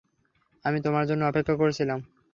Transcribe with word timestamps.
আমি 0.65 0.79
তোমার 0.81 1.03
জন্য 1.09 1.21
অপেক্ষা 1.25 1.55
করছিলাম। 1.55 1.99